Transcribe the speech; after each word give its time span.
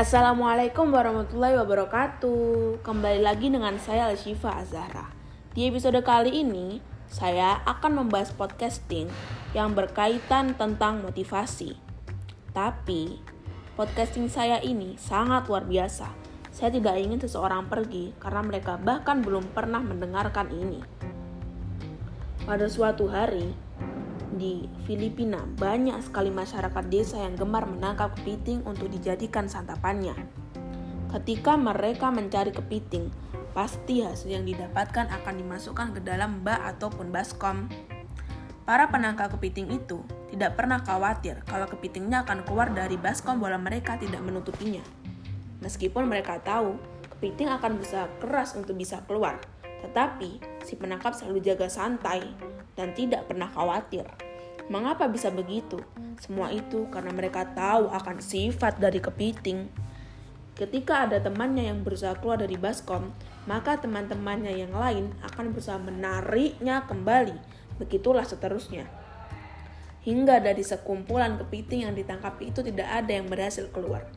Assalamualaikum 0.00 0.96
warahmatullahi 0.96 1.60
wabarakatuh. 1.60 2.80
Kembali 2.80 3.20
lagi 3.20 3.52
dengan 3.52 3.76
saya 3.76 4.08
Alshifa 4.08 4.48
Azhara 4.48 5.12
Di 5.52 5.68
episode 5.68 6.00
kali 6.00 6.40
ini 6.40 6.80
Saya 7.04 7.60
akan 7.68 8.00
membahas 8.00 8.32
podcasting 8.32 9.12
Yang 9.52 9.68
berkaitan 9.76 10.56
tentang 10.56 11.04
motivasi. 11.04 11.76
Tapi 12.56 13.20
Podcasting 13.76 14.32
saya 14.32 14.56
ini 14.64 14.96
sangat 14.96 15.52
luar 15.52 15.68
biasa. 15.68 16.08
Saya 16.48 16.72
tidak 16.72 16.96
ingin 16.96 17.20
seseorang 17.20 17.68
pergi 17.68 18.16
Karena 18.16 18.40
mereka 18.40 18.80
bahkan 18.80 19.20
belum 19.20 19.52
pernah 19.52 19.84
mendengarkan 19.84 20.48
ini. 20.48 20.80
Pada 22.48 22.64
suatu 22.72 23.04
hari 23.04 23.52
di 24.34 24.70
Filipina, 24.86 25.42
banyak 25.58 25.98
sekali 26.06 26.30
masyarakat 26.30 26.84
desa 26.86 27.18
yang 27.18 27.34
gemar 27.34 27.66
menangkap 27.66 28.14
kepiting 28.20 28.62
untuk 28.62 28.86
dijadikan 28.90 29.50
santapannya. 29.50 30.14
Ketika 31.10 31.58
mereka 31.58 32.14
mencari 32.14 32.54
kepiting, 32.54 33.10
pasti 33.50 34.06
hasil 34.06 34.30
yang 34.30 34.46
didapatkan 34.46 35.10
akan 35.10 35.34
dimasukkan 35.42 35.98
ke 35.98 36.00
dalam 36.06 36.46
bak 36.46 36.62
ataupun 36.76 37.10
baskom. 37.10 37.66
Para 38.62 38.86
penangkap 38.86 39.34
kepiting 39.34 39.74
itu 39.74 40.06
tidak 40.30 40.54
pernah 40.54 40.78
khawatir 40.78 41.42
kalau 41.42 41.66
kepitingnya 41.66 42.22
akan 42.22 42.46
keluar 42.46 42.70
dari 42.70 42.94
baskom 42.94 43.42
bola 43.42 43.58
mereka 43.58 43.98
tidak 43.98 44.22
menutupinya. 44.22 44.84
Meskipun 45.58 46.06
mereka 46.06 46.38
tahu 46.38 46.78
kepiting 47.18 47.50
akan 47.50 47.82
berusaha 47.82 48.06
keras 48.22 48.54
untuk 48.54 48.78
bisa 48.78 49.02
keluar, 49.10 49.42
tetapi 49.82 50.38
si 50.62 50.78
penangkap 50.78 51.18
selalu 51.18 51.42
jaga 51.42 51.66
santai 51.66 52.22
dan 52.80 52.96
tidak 52.96 53.28
pernah 53.28 53.52
khawatir. 53.52 54.08
Mengapa 54.72 55.04
bisa 55.04 55.28
begitu? 55.28 55.76
Semua 56.16 56.48
itu 56.48 56.88
karena 56.88 57.12
mereka 57.12 57.44
tahu 57.44 57.92
akan 57.92 58.24
sifat 58.24 58.80
dari 58.80 59.04
kepiting. 59.04 59.68
Ketika 60.56 61.04
ada 61.04 61.20
temannya 61.20 61.68
yang 61.68 61.84
berusaha 61.84 62.16
keluar 62.16 62.40
dari 62.40 62.56
baskom, 62.56 63.12
maka 63.44 63.76
teman-temannya 63.76 64.56
yang 64.56 64.72
lain 64.72 65.12
akan 65.26 65.52
berusaha 65.52 65.76
menariknya 65.76 66.88
kembali. 66.88 67.36
Begitulah 67.76 68.24
seterusnya. 68.24 68.88
Hingga 70.00 70.40
dari 70.40 70.64
sekumpulan 70.64 71.36
kepiting 71.36 71.84
yang 71.84 71.92
ditangkap 71.92 72.40
itu 72.40 72.64
tidak 72.64 72.88
ada 72.88 73.12
yang 73.12 73.28
berhasil 73.28 73.68
keluar. 73.68 74.08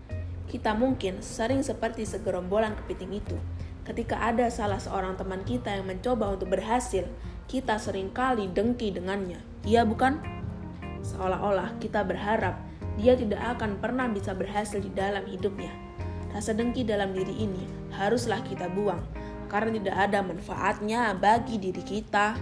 Kita 0.48 0.78
mungkin 0.78 1.20
sering 1.20 1.60
seperti 1.60 2.08
segerombolan 2.08 2.78
kepiting 2.84 3.20
itu. 3.20 3.36
Ketika 3.84 4.22
ada 4.22 4.48
salah 4.48 4.80
seorang 4.80 5.20
teman 5.20 5.44
kita 5.44 5.76
yang 5.76 5.84
mencoba 5.84 6.32
untuk 6.32 6.56
berhasil, 6.56 7.04
kita 7.48 7.78
sering 7.78 8.10
kali 8.12 8.50
dengki 8.52 8.94
dengannya. 8.94 9.40
Iya 9.64 9.88
bukan? 9.88 10.20
Seolah-olah 11.04 11.80
kita 11.84 12.04
berharap 12.08 12.60
dia 12.96 13.18
tidak 13.18 13.42
akan 13.58 13.82
pernah 13.82 14.08
bisa 14.08 14.38
berhasil 14.38 14.78
di 14.80 14.92
dalam 14.94 15.26
hidupnya. 15.26 15.72
Rasa 16.34 16.54
dengki 16.54 16.86
dalam 16.86 17.14
diri 17.14 17.46
ini 17.46 17.64
haruslah 17.94 18.42
kita 18.42 18.70
buang, 18.74 19.02
karena 19.50 19.78
tidak 19.78 19.98
ada 20.10 20.20
manfaatnya 20.26 21.14
bagi 21.14 21.62
diri 21.62 21.84
kita. 21.86 22.38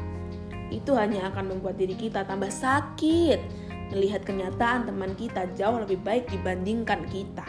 Itu 0.71 0.95
hanya 0.95 1.27
akan 1.27 1.55
membuat 1.55 1.75
diri 1.75 1.99
kita 1.99 2.23
tambah 2.23 2.47
sakit 2.47 3.39
melihat 3.91 4.23
kenyataan 4.23 4.88
teman 4.88 5.11
kita 5.19 5.52
jauh 5.59 5.83
lebih 5.83 5.99
baik 5.99 6.31
dibandingkan 6.31 7.03
kita. 7.11 7.43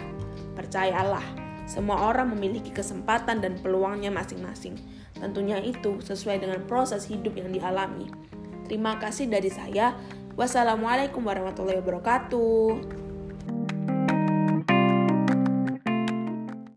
Percayalah, 0.58 1.22
semua 1.66 2.10
orang 2.10 2.34
memiliki 2.34 2.70
kesempatan 2.74 3.40
dan 3.40 3.58
peluangnya 3.58 4.10
masing-masing. 4.10 4.76
Tentunya 5.16 5.62
itu 5.62 6.02
sesuai 6.02 6.42
dengan 6.42 6.60
proses 6.66 7.06
hidup 7.06 7.38
yang 7.38 7.54
dialami. 7.54 8.10
Terima 8.66 8.98
kasih 8.98 9.30
dari 9.30 9.50
saya. 9.52 9.94
Wassalamualaikum 10.34 11.22
warahmatullahi 11.22 11.78
wabarakatuh. 11.84 13.01